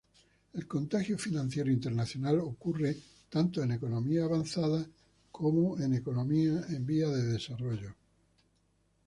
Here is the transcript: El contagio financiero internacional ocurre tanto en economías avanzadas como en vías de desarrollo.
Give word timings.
El 0.53 0.65
contagio 0.67 1.15
financiero 1.15 1.69
internacional 1.69 2.39
ocurre 2.39 2.97
tanto 3.29 3.61
en 3.61 3.73
economías 3.73 4.23
avanzadas 4.25 4.87
como 5.31 5.77
en 5.79 6.85
vías 6.87 7.11
de 7.11 7.21
desarrollo. 7.21 7.93